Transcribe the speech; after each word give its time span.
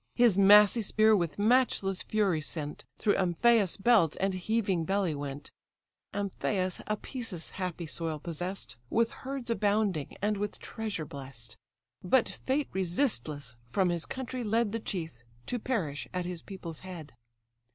His 0.15 0.35
massy 0.35 0.81
spear 0.81 1.15
with 1.15 1.37
matchless 1.37 2.01
fury 2.01 2.41
sent, 2.41 2.85
Through 2.97 3.17
Amphius' 3.17 3.77
belt 3.77 4.17
and 4.19 4.33
heaving 4.33 4.83
belly 4.83 5.13
went; 5.13 5.51
Amphius 6.11 6.83
Apæsus' 6.85 7.51
happy 7.51 7.85
soil 7.85 8.17
possess'd, 8.17 8.77
With 8.89 9.11
herds 9.11 9.51
abounding, 9.51 10.17
and 10.19 10.37
with 10.37 10.57
treasure 10.57 11.05
bless'd; 11.05 11.55
But 12.03 12.27
fate 12.29 12.69
resistless 12.73 13.55
from 13.69 13.89
his 13.89 14.07
country 14.07 14.43
led 14.43 14.71
The 14.71 14.79
chief, 14.79 15.21
to 15.45 15.59
perish 15.59 16.07
at 16.15 16.25
his 16.25 16.41
people's 16.41 16.79
head. 16.79 17.13